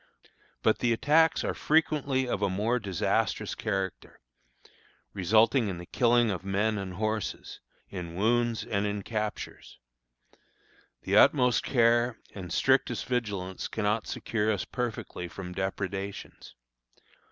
[0.63, 4.19] But the attacks are frequently of a more disastrous character,
[5.13, 9.77] resulting in the killing of men and horses, in wounds and in captures.
[11.03, 16.55] The utmost care and strictest vigilance cannot secure us perfectly from depredations.